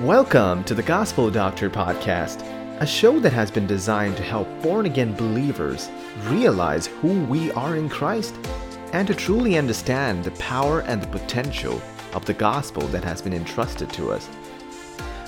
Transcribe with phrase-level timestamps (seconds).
[0.00, 2.42] Welcome to the Gospel Doctor Podcast,
[2.82, 5.88] a show that has been designed to help born again believers
[6.24, 8.34] realize who we are in Christ
[8.92, 11.80] and to truly understand the power and the potential
[12.12, 14.28] of the gospel that has been entrusted to us.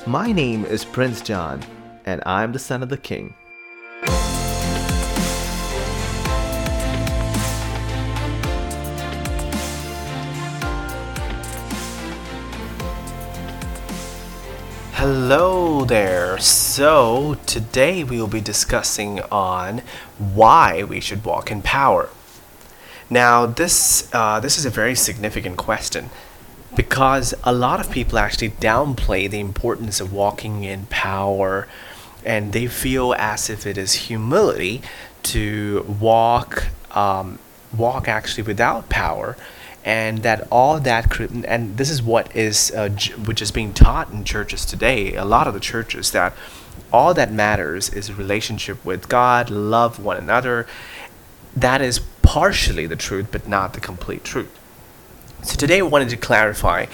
[0.06, 1.62] My name is Prince John,
[2.04, 3.34] and I'm the son of the King.
[15.00, 16.38] Hello there.
[16.38, 19.82] So, today we will be discussing on
[20.18, 22.08] why we should walk in power.
[23.08, 26.10] Now, this uh, this is a very significant question
[26.74, 31.68] because a lot of people actually downplay the importance of walking in power,
[32.24, 34.82] and they feel as if it is humility
[35.30, 37.38] to walk um,
[37.72, 39.36] walk actually without power
[39.88, 42.90] and that all that and this is what is uh,
[43.24, 46.34] which is being taught in churches today a lot of the churches that
[46.92, 50.66] all that matters is relationship with god love one another
[51.56, 54.54] that is partially the truth but not the complete truth
[55.42, 56.84] so today I wanted to clarify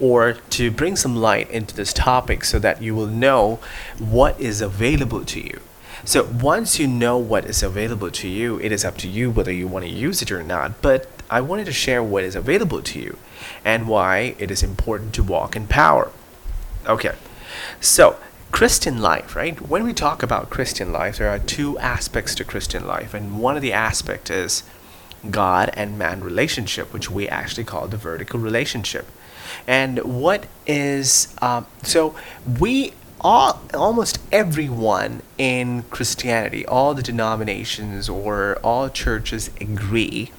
[0.00, 3.60] or to bring some light into this topic so that you will know
[3.98, 5.60] what is available to you
[6.04, 9.52] so once you know what is available to you, it is up to you whether
[9.52, 10.80] you want to use it or not.
[10.80, 13.16] But I wanted to share what is available to you
[13.64, 16.10] and why it is important to walk in power.
[16.86, 17.14] Okay,
[17.80, 18.16] so
[18.50, 19.60] Christian life, right?
[19.60, 23.54] When we talk about Christian life, there are two aspects to Christian life, and one
[23.54, 24.64] of the aspects is
[25.30, 29.06] God and man relationship, which we actually call the vertical relationship.
[29.66, 32.14] And what is um, so
[32.58, 40.32] we all almost everyone in Christianity, all the denominations or all churches agree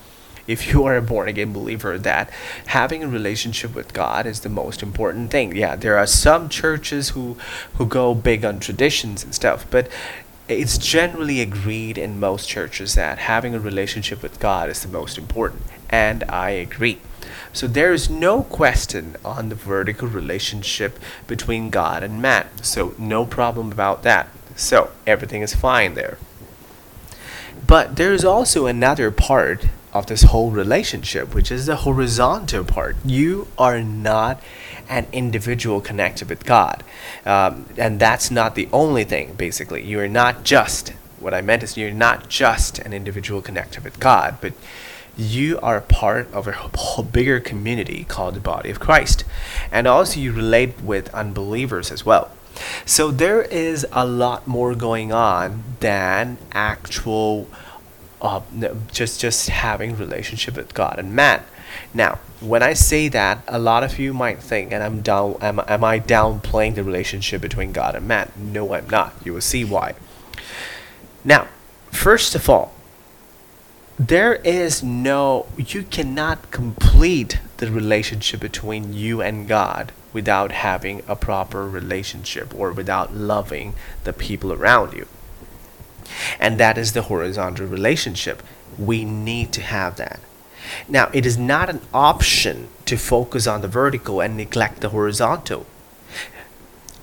[0.52, 2.30] if you are a born again believer that
[2.68, 5.56] having a relationship with God is the most important thing.
[5.56, 7.38] Yeah, there are some churches who
[7.76, 9.90] who go big on traditions and stuff, but
[10.48, 15.18] it's generally agreed in most churches that having a relationship with God is the most
[15.18, 17.00] important, and I agree.
[17.54, 22.48] So there is no question on the vertical relationship between God and man.
[22.62, 24.30] So no problem about that.
[24.56, 26.18] So everything is fine there.
[27.68, 32.96] But there is also another part of this whole relationship, which is the horizontal part.
[33.06, 34.42] You are not
[34.88, 36.84] an individual connected with God.
[37.26, 39.84] Um, and that's not the only thing, basically.
[39.84, 44.00] You are not just, what I meant is, you're not just an individual connected with
[44.00, 44.54] God, but
[45.18, 49.26] you are part of a bigger community called the body of Christ.
[49.72, 52.32] And also, you relate with unbelievers as well.
[52.86, 57.48] So, there is a lot more going on than actual.
[58.22, 58.42] Uh,
[58.92, 61.44] just just having relationship with God and man.
[61.94, 65.60] Now, when I say that, a lot of you might think, and I'm down, am,
[65.68, 68.32] am I downplaying the relationship between God and man?
[68.38, 69.14] No, I'm not.
[69.24, 69.96] You will see why.
[71.24, 71.48] Now,
[71.92, 72.74] first of all,
[73.98, 81.16] there is no you cannot complete the relationship between you and God without having a
[81.16, 85.08] proper relationship or without loving the people around you.
[86.40, 88.44] And that is the horizontal relationship.
[88.78, 90.20] We need to have that.
[90.88, 95.66] Now, it is not an option to focus on the vertical and neglect the horizontal.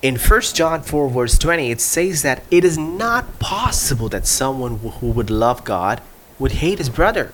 [0.00, 4.78] In 1 John 4, verse 20, it says that it is not possible that someone
[4.78, 6.00] who would love God
[6.38, 7.32] would hate his brother.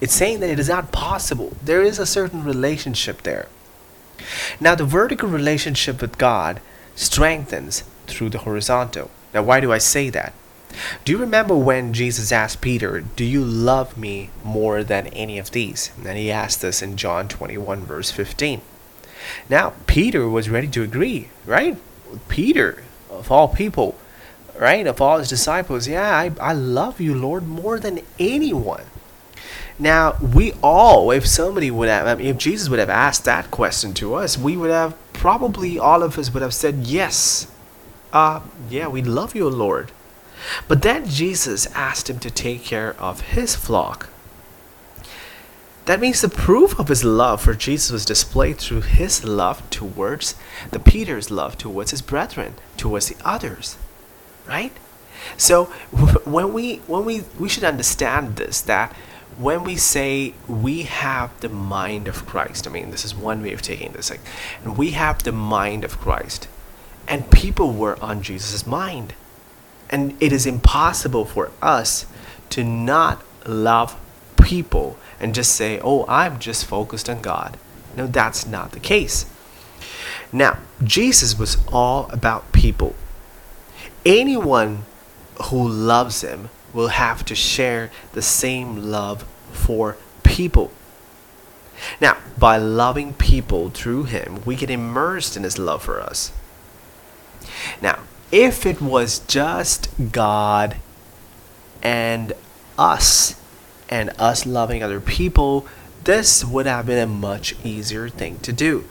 [0.00, 1.52] It's saying that it is not possible.
[1.62, 3.46] There is a certain relationship there.
[4.60, 6.60] Now, the vertical relationship with God
[6.94, 9.10] strengthens through the horizontal.
[9.32, 10.32] Now, why do I say that?
[11.04, 15.50] Do you remember when Jesus asked Peter, Do you love me more than any of
[15.50, 15.90] these?
[16.04, 18.60] And he asked this in John 21, verse 15.
[19.48, 21.76] Now, Peter was ready to agree, right?
[22.28, 23.96] Peter, of all people,
[24.58, 24.86] right?
[24.86, 28.84] Of all his disciples, yeah, I, I love you, Lord, more than anyone.
[29.78, 33.50] Now, we all, if somebody would have, I mean, if Jesus would have asked that
[33.50, 37.50] question to us, we would have probably all of us would have said, Yes,
[38.12, 39.90] uh, yeah, we love you, Lord.
[40.68, 44.08] But then Jesus asked him to take care of his flock.
[45.86, 50.34] That means the proof of his love for Jesus was displayed through his love towards
[50.70, 53.76] the Peter's love towards his brethren, towards the others
[54.50, 54.72] right?
[55.36, 55.64] So
[56.24, 58.94] when we when we we should understand this that
[59.38, 63.52] when we say we have the mind of Christ, I mean this is one way
[63.52, 64.20] of taking this, like,
[64.66, 66.48] we have the mind of Christ,
[67.08, 69.14] and people were on Jesus' mind,
[69.90, 72.06] and it is impossible for us
[72.50, 73.96] to not love
[74.40, 77.58] people and just say, "Oh, I'm just focused on God."
[77.96, 79.26] No, that's not the case.
[80.32, 82.94] Now, Jesus was all about people.
[84.06, 84.84] Anyone
[85.44, 90.70] who loves him will have to share the same love for people.
[92.00, 96.30] Now, by loving people through him, we get immersed in his love for us.
[97.80, 98.00] Now,
[98.32, 100.76] if it was just God
[101.82, 102.32] and
[102.78, 103.40] us
[103.88, 105.66] and us loving other people,
[106.04, 108.84] this would have been a much easier thing to do.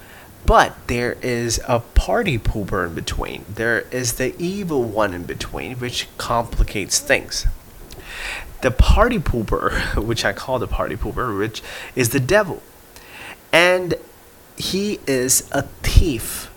[0.46, 3.46] But there is a party pooper in between.
[3.50, 7.46] There is the evil one in between, which complicates things.
[8.62, 11.62] The party pooper, which I call the party pooper, which
[11.96, 12.62] is the devil.
[13.52, 13.96] And
[14.58, 16.49] he is a thief.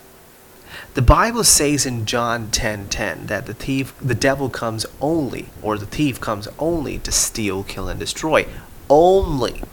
[0.93, 5.47] The Bible says in John 10:10 10, 10, that the thief the devil comes only
[5.63, 8.45] or the thief comes only to steal, kill and destroy.
[8.91, 9.63] Only.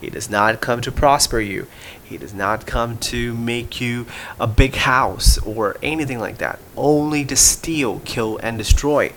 [0.00, 1.68] He does not come to prosper you.
[2.02, 4.06] He does not come to make you
[4.40, 6.58] a big house or anything like that.
[6.76, 9.12] Only to steal, kill, and destroy.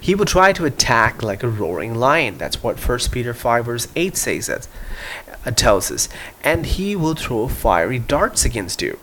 [0.00, 2.36] He will try to attack like a roaring lion.
[2.36, 4.66] That's what 1 Peter 5 verse 8 says that,
[5.46, 6.08] uh, tells us.
[6.42, 8.98] And he will throw fiery darts against you.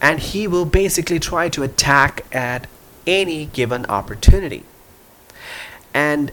[0.00, 2.66] And he will basically try to attack at
[3.06, 4.64] any given opportunity.
[5.92, 6.32] And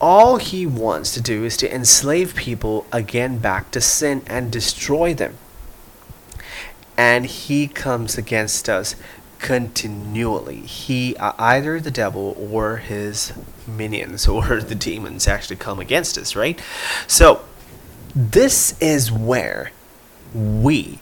[0.00, 5.14] all he wants to do is to enslave people again back to sin and destroy
[5.14, 5.36] them.
[6.96, 8.96] And he comes against us
[9.38, 10.60] continually.
[10.60, 13.32] He, uh, either the devil or his
[13.66, 16.60] minions or the demons actually come against us, right?
[17.06, 17.42] So,
[18.14, 19.72] this is where
[20.34, 21.00] we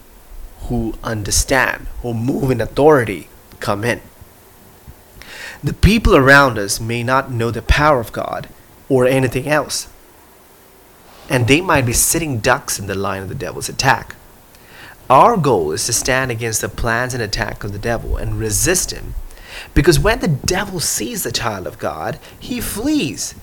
[0.69, 3.29] who understand, who move in authority,
[3.61, 4.01] come in.
[5.63, 8.49] The people around us may not know the power of God
[8.89, 9.89] or anything else.
[11.31, 14.17] And they might be sitting ducks in the line of the devil's attack.
[15.09, 18.91] Our goal is to stand against the plans and attack of the devil and resist
[18.91, 19.15] him.
[19.73, 23.35] Because when the devil sees the child of God, he flees.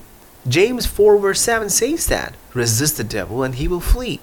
[0.48, 2.36] James 4 verse 7 says that.
[2.54, 4.20] Resist the devil and he will flee.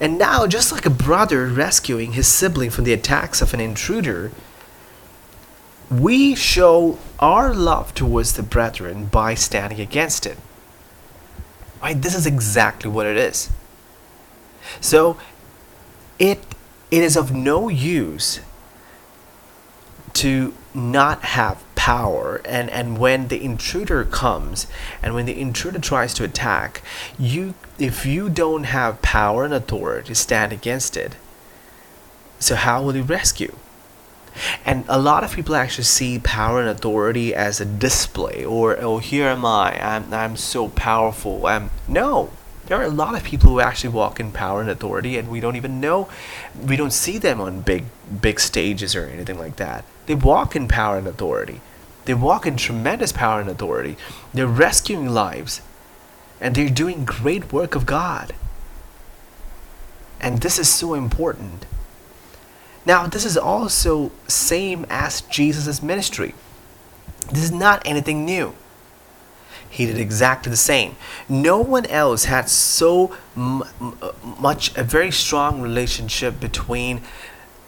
[0.00, 4.30] And now, just like a brother rescuing his sibling from the attacks of an intruder,
[5.90, 10.38] we show our love towards the brethren by standing against it.
[11.82, 12.00] Right?
[12.00, 13.50] This is exactly what it is.
[14.80, 15.16] So
[16.18, 16.40] it
[16.90, 18.40] it is of no use
[20.14, 24.66] to not have power and and when the intruder comes
[25.02, 26.82] and when the intruder tries to attack
[27.18, 31.16] you if you don't have power and authority to stand against it
[32.38, 33.54] so how will you rescue
[34.66, 38.98] and a lot of people actually see power and authority as a display or, oh,
[38.98, 41.46] here am I, I'm, I'm so powerful.
[41.46, 42.30] I'm, no,
[42.66, 45.40] there are a lot of people who actually walk in power and authority and we
[45.40, 46.08] don't even know,
[46.60, 47.84] we don't see them on big,
[48.20, 49.84] big stages or anything like that.
[50.06, 51.60] They walk in power and authority.
[52.08, 53.98] They walk in tremendous power and authority.
[54.32, 55.60] They're rescuing lives
[56.40, 58.34] and they're doing great work of God.
[60.18, 61.66] And this is so important.
[62.86, 66.34] Now, this is also same as Jesus' ministry.
[67.30, 68.54] This is not anything new.
[69.68, 70.96] He did exactly the same.
[71.28, 77.02] No one else had so much a very strong relationship between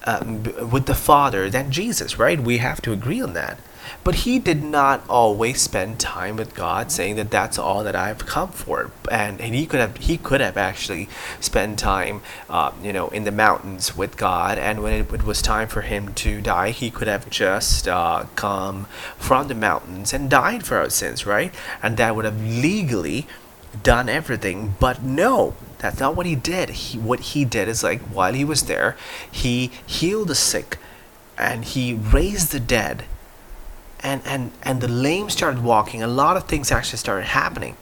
[0.05, 2.41] um, with the Father than Jesus, right?
[2.41, 3.59] We have to agree on that.
[4.03, 8.25] But he did not always spend time with God, saying that that's all that I've
[8.25, 8.91] come for.
[9.11, 11.09] And, and he could have he could have actually
[11.41, 14.59] spent time, uh, you know, in the mountains with God.
[14.59, 18.25] And when it, it, was time for him to die, he could have just uh,
[18.37, 18.85] come
[19.19, 21.53] from the mountains and died for our sins, right?
[21.83, 23.27] And that would have legally
[23.83, 24.75] done everything.
[24.81, 26.71] But no, that's not what he did.
[26.71, 28.97] He, what he did is like while he was there,
[29.31, 30.79] he healed the sick
[31.37, 33.05] and he raised the dead
[34.01, 36.03] and, and, and the lame started walking.
[36.03, 37.77] A lot of things actually started happening.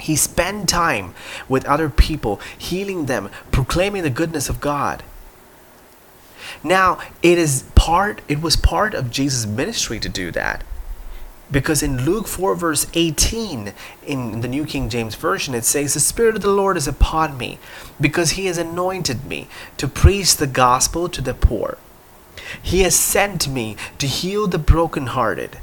[0.00, 1.14] He spent time
[1.48, 5.02] with other people, healing them, proclaiming the goodness of God.
[6.62, 10.64] Now, it is part it was part of Jesus' ministry to do that.
[11.50, 13.72] Because in Luke 4 verse 18
[14.06, 17.36] in the New King James Version it says the spirit of the Lord is upon
[17.36, 17.58] me
[18.00, 19.46] because he has anointed me
[19.76, 21.78] to preach the gospel to the poor.
[22.62, 25.58] He has sent me to heal the brokenhearted,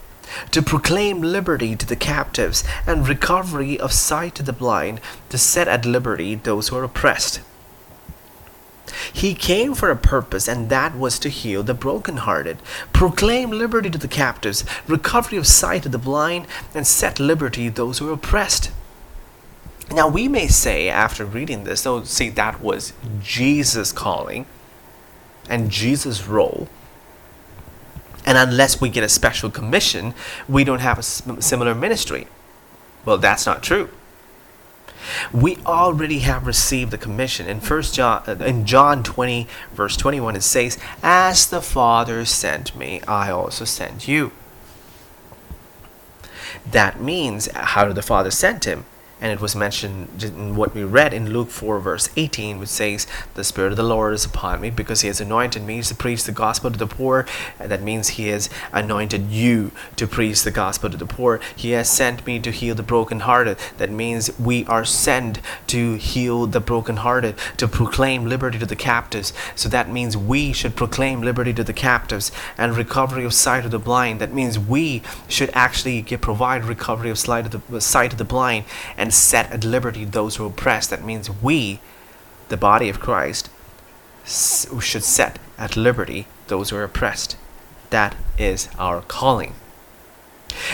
[0.51, 5.67] to proclaim liberty to the captives and recovery of sight to the blind, to set
[5.67, 7.41] at liberty those who are oppressed.
[9.13, 12.57] He came for a purpose, and that was to heal the brokenhearted,
[12.93, 17.99] proclaim liberty to the captives, recovery of sight to the blind, and set liberty those
[17.99, 18.71] who are oppressed.
[19.91, 24.45] Now, we may say, after reading this, oh, see, that was Jesus calling.
[25.49, 26.67] and Jesus' role,
[28.25, 30.13] and unless we get a special commission,
[30.47, 32.27] we don't have a similar ministry.
[33.03, 33.89] Well, that's not true.
[35.31, 37.47] We already have received the commission.
[37.47, 42.75] In First John, uh, in John 20, verse 21, it says, "As the Father sent
[42.75, 44.31] me, I also sent you."
[46.69, 48.85] That means, how did the Father send him?
[49.21, 53.05] And it was mentioned in what we read in Luke 4, verse 18, which says,
[53.35, 56.23] The Spirit of the Lord is upon me because He has anointed me to preach
[56.23, 57.27] the gospel to the poor.
[57.59, 61.39] And that means He has anointed you to preach the gospel to the poor.
[61.55, 63.57] He has sent me to heal the brokenhearted.
[63.77, 69.33] That means we are sent to heal the brokenhearted, to proclaim liberty to the captives.
[69.55, 73.71] So that means we should proclaim liberty to the captives and recovery of sight of
[73.71, 74.19] the blind.
[74.19, 78.65] That means we should actually get, provide recovery of sight of the, sight the blind
[78.97, 80.89] and and set at liberty those who are oppressed.
[80.89, 81.81] That means we,
[82.47, 83.49] the body of Christ,
[84.23, 87.35] should set at liberty those who are oppressed.
[87.89, 89.55] That is our calling.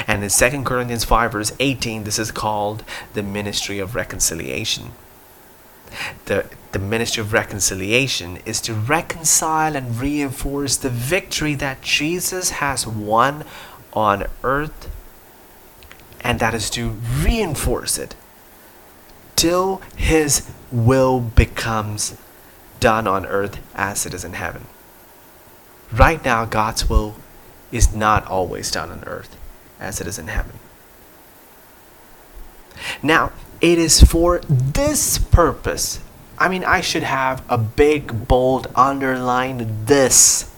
[0.06, 2.84] And in 2 Corinthians 5, verse 18, this is called
[3.15, 4.91] the ministry of reconciliation.
[6.25, 12.86] The, the ministry of reconciliation is to reconcile and reinforce the victory that Jesus has
[12.86, 13.46] won
[13.94, 14.91] on earth,
[16.22, 16.89] and that is to
[17.24, 18.13] reinforce it
[19.38, 22.17] till his will becomes
[22.82, 24.65] done on earth as it is in heaven.
[25.94, 27.15] Right now, God's will
[27.72, 29.38] is not always done on earth
[29.79, 30.53] as it is in heaven.
[33.01, 36.00] Now, it is for this purpose.
[36.38, 40.53] I mean, I should have a big, bold, underlined this.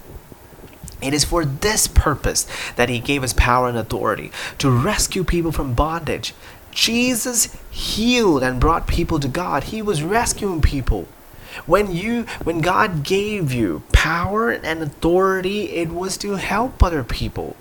[1.02, 2.46] It is for this purpose
[2.76, 6.34] that He gave us power and authority to rescue people from bondage,
[6.80, 9.66] Jesus healed and brought people to God.
[9.66, 11.10] He was rescuing people.
[11.66, 17.58] When you when God gave you power and authority, it was to help other people.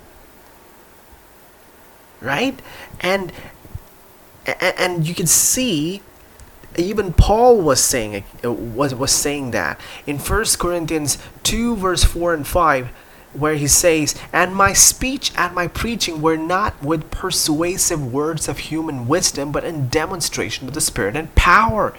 [2.21, 2.57] Right?
[3.01, 3.33] And
[4.45, 6.01] and you can see
[6.77, 12.35] even Paul was saying uh, was was saying that in 1 Corinthians 2 verse 4
[12.35, 12.89] and 5
[13.33, 18.59] where he says, And my speech and my preaching were not with persuasive words of
[18.59, 21.93] human wisdom, but in demonstration of the Spirit and power.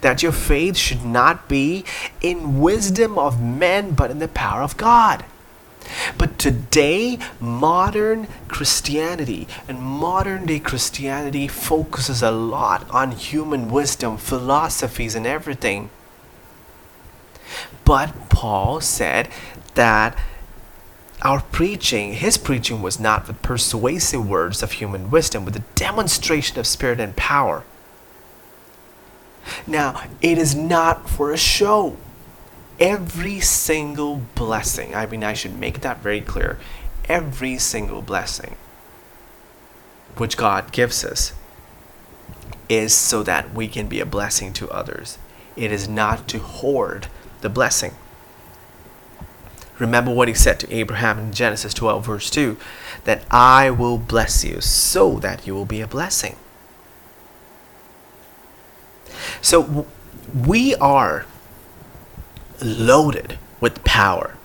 [0.00, 1.84] That your faith should not be
[2.20, 5.24] in wisdom of men, but in the power of God.
[6.16, 15.14] But today, modern Christianity and modern day Christianity focuses a lot on human wisdom, philosophies,
[15.14, 15.90] and everything.
[17.84, 19.28] But Paul said
[19.74, 20.18] that
[21.24, 26.58] our preaching, his preaching was not with persuasive words of human wisdom, with the demonstration
[26.58, 27.64] of spirit and power.
[29.66, 31.96] Now, it is not for a show.
[32.78, 36.58] Every single blessing, I mean, I should make that very clear.
[37.06, 38.56] Every single blessing
[40.16, 41.32] which God gives us
[42.68, 45.18] is so that we can be a blessing to others.
[45.56, 47.08] It is not to hoard
[47.40, 47.94] the blessing.
[49.78, 52.56] Remember what he said to Abraham in Genesis 12, verse 2
[53.04, 56.36] that I will bless you so that you will be a blessing.
[59.42, 59.86] So
[60.34, 61.26] we are
[62.62, 64.36] loaded with power,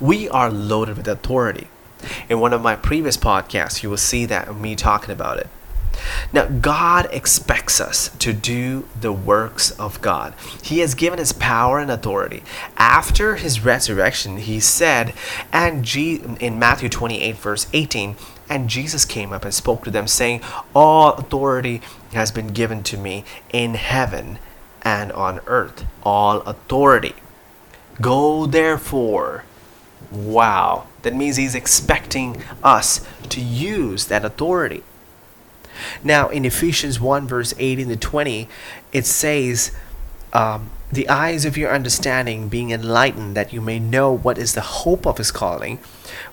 [0.00, 1.68] we are loaded with authority.
[2.28, 5.48] In one of my previous podcasts, you will see that me talking about it.
[6.32, 10.34] Now, God expects us to do the works of God.
[10.62, 12.42] He has given us power and authority.
[12.76, 15.14] After his resurrection, he said,
[15.52, 18.16] and G- in Matthew 28, verse 18,
[18.48, 20.40] and Jesus came up and spoke to them, saying,
[20.74, 24.38] All authority has been given to me in heaven
[24.82, 25.84] and on earth.
[26.02, 27.14] All authority.
[28.00, 29.44] Go therefore.
[30.10, 30.86] Wow.
[31.02, 34.82] That means he's expecting us to use that authority.
[36.02, 38.48] Now, in Ephesians 1, verse 18 to 20,
[38.92, 39.72] it says,
[40.32, 44.60] um, The eyes of your understanding being enlightened, that you may know what is the
[44.60, 45.78] hope of his calling,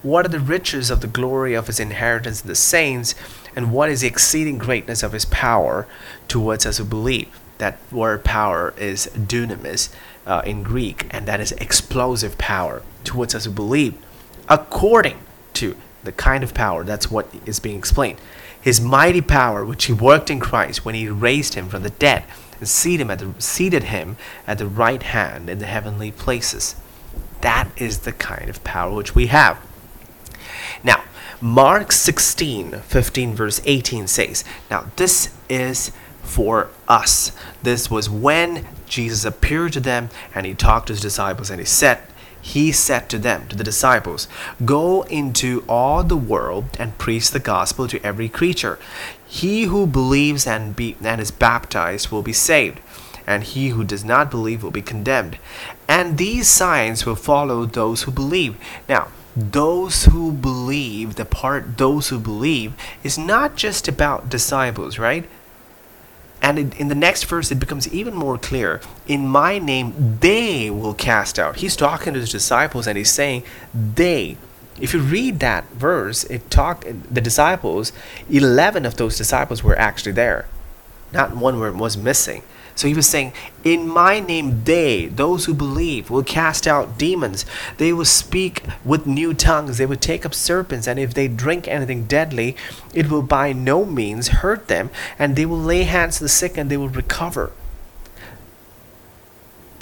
[0.01, 3.15] what are the riches of the glory of his inheritance in the saints,
[3.55, 5.87] and what is the exceeding greatness of his power
[6.27, 7.27] towards us who believe.
[7.57, 9.89] That word power is dunamis
[10.25, 13.97] uh, in Greek, and that is explosive power towards us who believe,
[14.49, 15.19] according
[15.53, 16.83] to the kind of power.
[16.83, 18.19] That's what is being explained
[18.65, 22.23] his mighty power which he worked in Christ when he raised him from the dead
[22.59, 24.17] and seated him at the, seated him
[24.47, 26.75] at the right hand in the heavenly places.
[27.41, 29.63] That is the kind of power which we have.
[30.83, 31.03] Now,
[31.39, 35.91] Mark 16, 15, verse 18 says, Now this is
[36.23, 37.33] for us.
[37.61, 41.67] This was when Jesus appeared to them and he talked to his disciples and he
[41.67, 42.01] said,
[42.45, 44.27] he said to them, to the disciples,
[44.63, 48.77] Go into all the world and preach the gospel to every creature.
[49.25, 52.79] He who believes and, be, and is baptized will be saved,
[53.25, 55.39] and he who does not believe will be condemned.
[55.87, 58.57] And these signs will follow those who believe.
[58.87, 62.73] Now, those who believe, the part those who believe,
[63.03, 65.27] is not just about disciples, right?
[66.45, 68.79] And in, in, the next verse, it becomes even more clear.
[69.07, 71.55] In my name, they will cast out.
[71.55, 73.41] He's talking to his disciples and he's saying,
[73.73, 74.37] they.
[74.79, 77.91] If you read that verse, it talked the disciples,
[78.29, 80.45] 11 of those disciples were actually there.
[81.11, 82.43] Not one was missing.
[82.75, 83.31] So he was saying,
[83.63, 87.45] In my name, they, those who believe, will cast out demons.
[87.77, 89.77] They will speak with new tongues.
[89.77, 90.85] They will take up serpents.
[90.85, 92.55] And if they drink anything deadly,
[92.93, 94.89] it will by no means hurt them.
[95.17, 97.53] And they will lay hands on the sick and they will recover.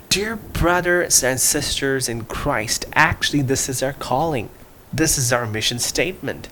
[0.10, 4.50] Dear brothers and sisters in Christ, actually, this is our calling.
[4.94, 6.50] This is our mission statement.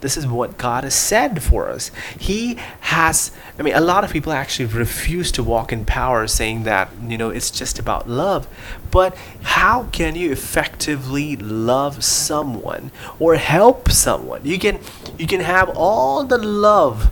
[0.00, 1.90] This is what God has said for us.
[2.18, 6.62] He has, I mean, a lot of people actually refuse to walk in power, saying
[6.64, 8.46] that, you know, it's just about love.
[8.90, 14.40] But how can you effectively love someone or help someone?
[14.44, 14.80] You can,
[15.18, 17.10] you can have all the love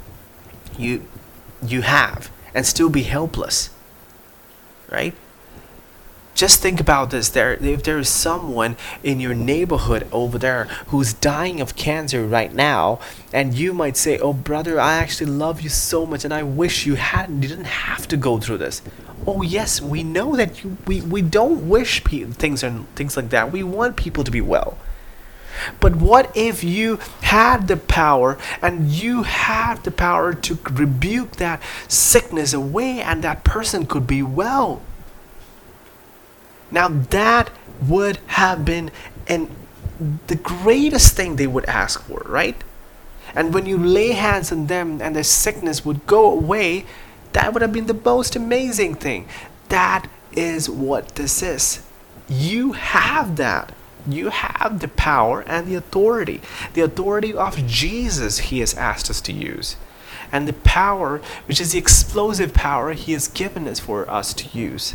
[0.78, 1.04] you,
[1.66, 3.71] you have and still be helpless,
[4.90, 5.14] right?
[6.38, 7.30] Just think about this.
[7.30, 12.54] There if there is someone in your neighborhood over there who's dying of cancer right
[12.54, 13.00] now
[13.33, 16.87] and you might say oh brother i actually love you so much and i wish
[16.87, 18.83] you hadn't you didn't have to go through this.
[19.26, 23.30] Oh yes we know that you, we, we don't wish pe- things and things like
[23.30, 23.50] that.
[23.50, 24.78] We want people to be well.
[25.80, 31.61] But what if you had the power and you had the power to rebuke that
[31.88, 34.83] sickness away and that person could be well
[36.70, 37.50] now that
[37.87, 38.90] would have been
[39.26, 39.50] and
[40.26, 42.62] the greatest thing they would ask for, right?
[43.35, 46.87] And when you lay hands on them and their sickness would go away,
[47.33, 49.28] that would have been the most amazing thing.
[49.68, 51.85] That is what this is.
[52.28, 53.72] You have that.
[54.07, 56.40] You have the power and the authority.
[56.74, 59.76] The authority of Jesus, He has asked us to use.
[60.31, 64.59] And the power, which is the explosive power He has given us for us to
[64.59, 64.94] use.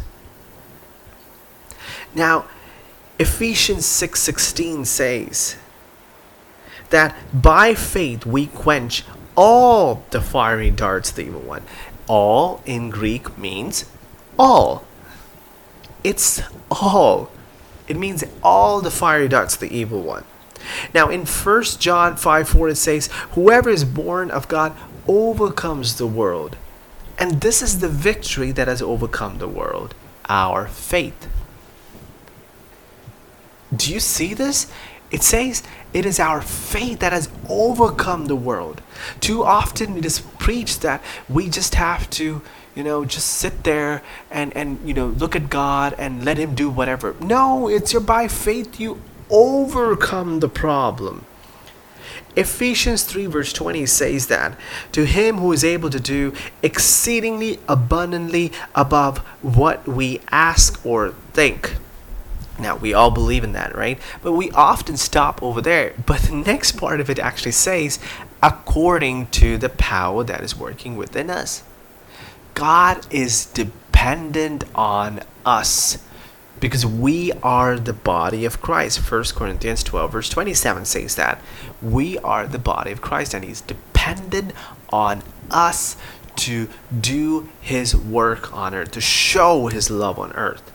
[2.15, 2.45] Now,
[3.19, 5.55] Ephesians 6:16 says
[6.89, 9.03] that by faith we quench
[9.35, 11.63] all the fiery darts of the evil one.
[12.07, 13.85] All in Greek means
[14.37, 14.83] all.
[16.03, 17.31] It's all.
[17.87, 20.25] It means all the fiery darts of the evil one.
[20.93, 24.73] Now in 1 John 5 4 it says, Whoever is born of God
[25.07, 26.57] overcomes the world.
[27.17, 29.93] And this is the victory that has overcome the world,
[30.27, 31.27] our faith.
[33.75, 34.67] Do you see this?
[35.11, 38.81] It says it is our faith that has overcome the world.
[39.19, 42.41] Too often it is preached that we just have to,
[42.73, 46.55] you know, just sit there and, and you know, look at God and let Him
[46.55, 47.15] do whatever.
[47.19, 51.25] No, it's your by faith you overcome the problem.
[52.35, 54.57] Ephesians 3, verse 20 says that
[54.91, 56.33] to him who is able to do
[56.63, 61.75] exceedingly abundantly above what we ask or think.
[62.59, 63.99] Now, we all believe in that, right?
[64.21, 65.93] But we often stop over there.
[66.05, 67.99] But the next part of it actually says,
[68.43, 71.63] according to the power that is working within us.
[72.53, 75.97] God is dependent on us
[76.59, 78.99] because we are the body of Christ.
[79.11, 81.41] 1 Corinthians 12, verse 27 says that.
[81.81, 84.53] We are the body of Christ, and He's dependent
[84.89, 85.97] on us
[86.37, 90.72] to do His work on earth, to show His love on earth.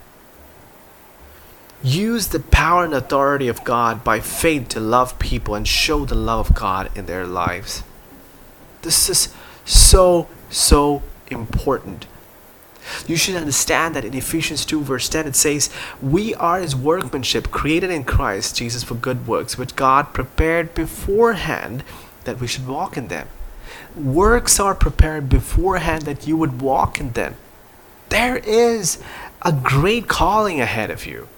[1.82, 6.16] Use the power and authority of God by faith to love people and show the
[6.16, 7.84] love of God in their lives.
[8.82, 9.32] This is
[9.64, 12.06] so, so important.
[13.06, 17.50] You should understand that in Ephesians 2, verse 10, it says, We are his workmanship,
[17.50, 21.84] created in Christ Jesus for good works, which God prepared beforehand
[22.24, 23.28] that we should walk in them.
[23.94, 27.36] Works are prepared beforehand that you would walk in them.
[28.08, 28.98] There is
[29.42, 31.28] a great calling ahead of you.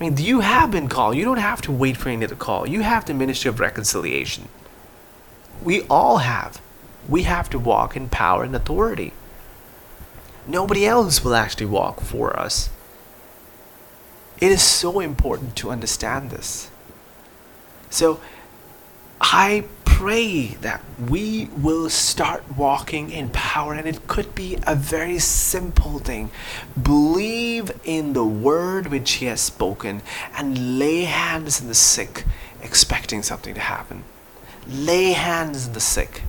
[0.00, 1.16] I mean, you have been called.
[1.16, 2.66] You don't have to wait for any other call.
[2.66, 4.48] You have the ministry of reconciliation.
[5.62, 6.62] We all have.
[7.06, 9.12] We have to walk in power and authority.
[10.46, 12.70] Nobody else will actually walk for us.
[14.40, 16.70] It is so important to understand this.
[17.90, 18.20] So,
[19.20, 19.64] I
[20.00, 25.98] pray that we will start walking in power, and it could be a very simple
[25.98, 26.30] thing.
[26.82, 30.00] Believe in the word which He has spoken
[30.34, 32.24] and lay hands on the sick,
[32.62, 34.04] expecting something to happen.
[34.66, 36.22] Lay hands on the sick.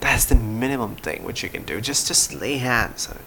[0.00, 1.80] That's the minimum thing which you can do.
[1.80, 3.22] Just, just lay hands on it.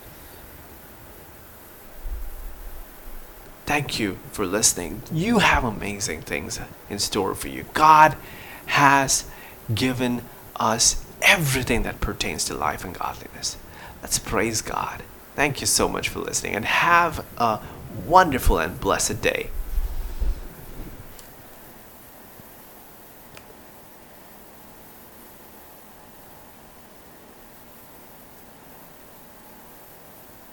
[3.65, 5.02] Thank you for listening.
[5.12, 6.60] You have amazing things
[6.91, 7.65] in store for you.
[7.73, 8.15] God
[8.67, 9.25] has
[9.73, 10.21] given
[10.55, 13.58] us everything that pertains to life and godliness.
[14.01, 15.03] Let's praise God.
[15.36, 17.60] Thank you so much for listening and have a
[18.05, 19.49] wonderful and blessed day.